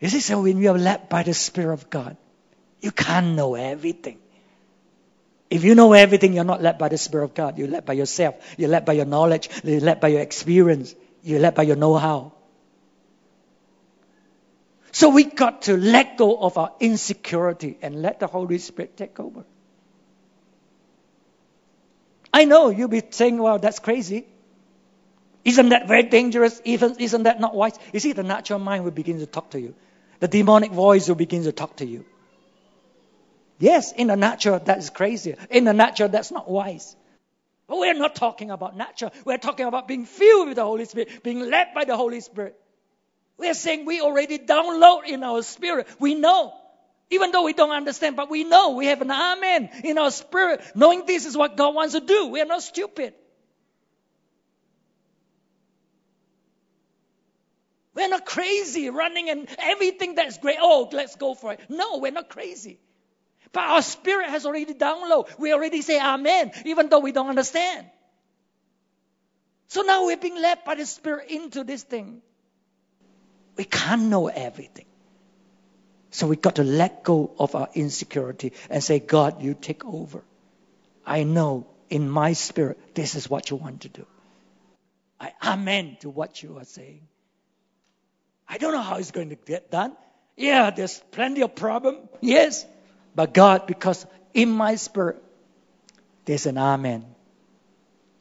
[0.00, 2.16] You see, so when you are led by the Spirit of God,
[2.80, 4.18] you can't know everything.
[5.48, 7.56] If you know everything, you're not led by the Spirit of God.
[7.56, 8.34] You're led by yourself.
[8.58, 9.48] You're led by your knowledge.
[9.64, 10.94] You're led by your experience.
[11.22, 12.32] You're led by your know how.
[14.92, 19.20] So we got to let go of our insecurity and let the Holy Spirit take
[19.20, 19.44] over.
[22.32, 24.26] I know you'll be saying, well, that's crazy.
[25.44, 26.60] Isn't that very dangerous?
[26.64, 27.78] Even, isn't that not wise?
[27.92, 29.74] You see, the natural mind will begin to talk to you.
[30.18, 32.04] The demonic voice will begin to talk to you.
[33.58, 35.34] Yes, in the natural, that is crazy.
[35.50, 36.96] In the natural, that's not wise.
[37.68, 39.12] But we're not talking about natural.
[39.24, 42.58] We're talking about being filled with the Holy Spirit, being led by the Holy Spirit.
[43.38, 45.88] We're saying we already download in our spirit.
[45.98, 46.54] We know.
[47.10, 48.70] Even though we don't understand, but we know.
[48.70, 52.28] We have an amen in our spirit, knowing this is what God wants to do.
[52.28, 53.14] We are not stupid.
[57.94, 60.58] We're not crazy running and everything that's great.
[60.60, 61.60] Oh, let's go for it.
[61.68, 62.78] No, we're not crazy.
[63.52, 65.38] But our spirit has already downloaded.
[65.38, 67.86] We already say amen, even though we don't understand.
[69.68, 72.22] So now we're being led by the Spirit into this thing.
[73.56, 74.85] We can't know everything.
[76.16, 80.22] So we got to let go of our insecurity and say, God, you take over.
[81.04, 84.06] I know in my spirit this is what you want to do.
[85.20, 87.02] I amen to what you are saying.
[88.48, 89.94] I don't know how it's going to get done.
[90.38, 91.98] Yeah, there's plenty of problem.
[92.22, 92.64] Yes.
[93.14, 95.22] But God, because in my spirit,
[96.24, 97.04] there's an amen.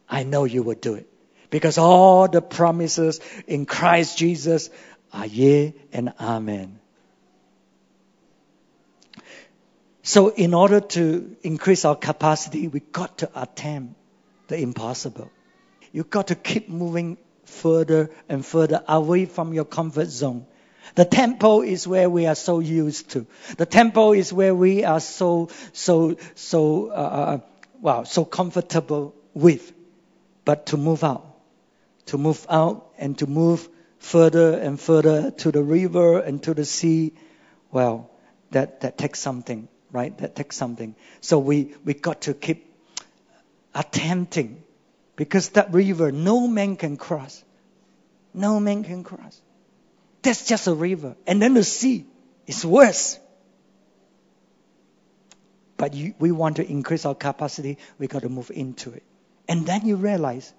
[0.10, 1.08] I know you will do it.
[1.50, 4.70] Because all the promises in Christ Jesus
[5.14, 6.82] are yea and amen.
[10.08, 13.96] So in order to increase our capacity, we got to attempt
[14.48, 15.32] the impossible.
[15.92, 20.46] You've got to keep moving further and further away from your comfort zone.
[20.94, 23.26] The temple is where we are so used to.
[23.58, 27.38] The temple is where we are so, so, so, uh, uh
[27.82, 29.74] well, so comfortable with.
[30.46, 31.26] But to move out,
[32.08, 36.64] to move out and to move further and further to the river and to the
[36.64, 37.14] sea,
[37.72, 38.12] well,
[38.52, 40.16] that, that takes something, right?
[40.18, 40.94] That takes something.
[41.22, 42.70] So we, we got to keep
[43.74, 44.62] attempting
[45.16, 47.44] because that river, no man can cross.
[48.34, 49.42] No man can cross.
[50.22, 51.16] That's just a river.
[51.26, 52.06] And then the sea
[52.46, 53.18] is worse.
[55.78, 59.04] But you, we want to increase our capacity, we got to move into it.
[59.48, 60.54] And then you realize,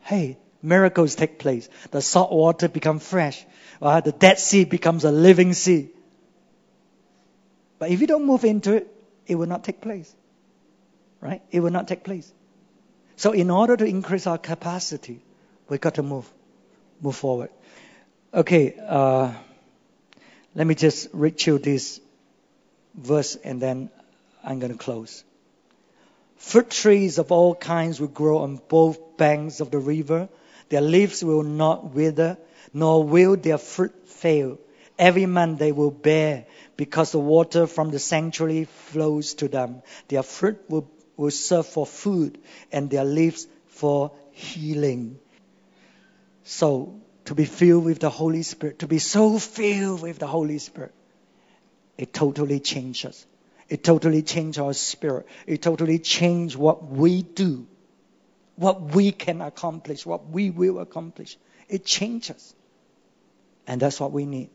[0.00, 1.68] hey, miracles take place.
[1.90, 3.44] The salt water becomes fresh.
[3.80, 5.90] Uh, the Dead Sea becomes a living sea.
[7.82, 8.86] But if you don't move into it,
[9.26, 10.14] it will not take place.
[11.20, 11.42] Right?
[11.50, 12.32] It will not take place.
[13.16, 15.18] So in order to increase our capacity,
[15.68, 16.30] we've got to move,
[17.00, 17.50] move forward.
[18.32, 19.32] Okay, uh,
[20.54, 22.00] let me just read you this
[22.94, 23.90] verse and then
[24.44, 25.24] I'm going to close.
[26.36, 30.28] Fruit trees of all kinds will grow on both banks of the river.
[30.68, 32.38] Their leaves will not wither,
[32.72, 34.60] nor will their fruit fail.
[34.98, 39.82] Every month they will bear, because the water from the sanctuary flows to them.
[40.08, 42.38] Their fruit will will serve for food
[42.70, 45.18] and their leaves for healing.
[46.44, 50.58] So to be filled with the Holy Spirit, to be so filled with the Holy
[50.58, 50.92] Spirit,
[51.96, 53.26] it totally changes.
[53.68, 55.26] It totally changes our spirit.
[55.46, 57.66] It totally changes what we do,
[58.56, 61.36] what we can accomplish, what we will accomplish.
[61.68, 62.54] It changes.
[63.66, 64.50] And that's what we need.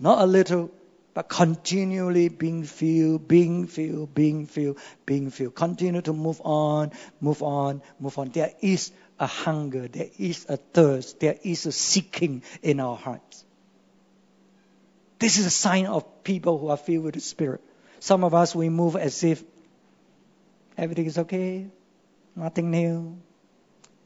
[0.00, 0.70] Not a little,
[1.12, 5.54] but continually being filled, being filled, being filled, being filled.
[5.54, 8.30] Continue to move on, move on, move on.
[8.30, 13.44] There is a hunger, there is a thirst, there is a seeking in our hearts.
[15.18, 17.60] This is a sign of people who are filled with the Spirit.
[17.98, 19.44] Some of us, we move as if
[20.78, 21.66] everything is okay,
[22.34, 23.20] nothing new,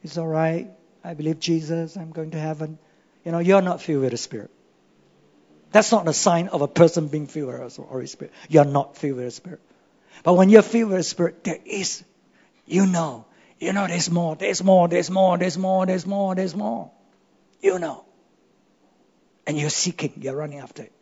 [0.03, 0.71] it's all right.
[1.05, 2.79] I believe Jesus, I'm going to heaven.
[3.25, 4.51] You know, you're not filled with the Spirit.
[5.75, 8.33] That's not a sign of a person being filled with the Holy Spirit.
[8.49, 9.61] You're not filled with the Spirit.
[10.23, 12.05] But when you're filled with the Spirit, there is,
[12.65, 13.25] you know,
[13.59, 16.93] you know, there's more, there's more, there's more, there's more, there's more, there's more.
[17.61, 18.05] You know.
[19.49, 20.93] And you're seeking, you're running after it.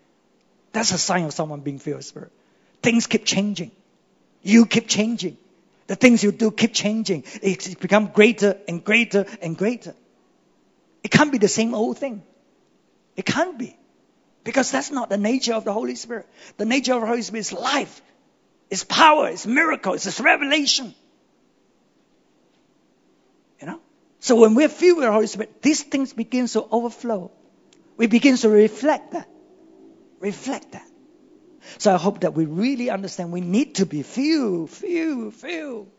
[0.73, 2.33] That's a sign of someone being filled with the Spirit.
[2.83, 3.73] Things keep changing.
[4.43, 5.37] You keep changing.
[5.87, 7.25] The things you do keep changing.
[7.43, 9.95] It become greater and greater and greater.
[11.05, 12.23] It can't be the same old thing.
[13.19, 13.77] It can't be.
[14.45, 16.27] Because that's not the nature of the Holy Spirit.
[16.57, 18.03] The nature of the Holy Spirit is life,
[18.71, 20.95] it's power, it's miracles, it's revelation.
[23.61, 23.81] You know?
[24.21, 27.31] So when we're filled with the Holy Spirit, these things begin to overflow.
[27.97, 29.29] We begin to reflect that.
[30.19, 30.87] Reflect that.
[31.79, 35.91] So I hope that we really understand we need to be filled, filled, filled.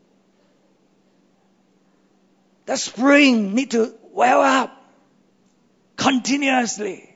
[2.65, 4.71] The spring need to well up
[5.95, 7.12] continuously.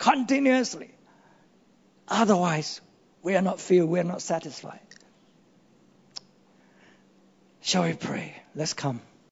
[0.00, 0.90] Continuously.
[2.08, 2.80] Otherwise,
[3.22, 4.80] we are not filled, we are not satisfied.
[7.60, 8.34] Shall we pray?
[8.54, 9.02] Let's come.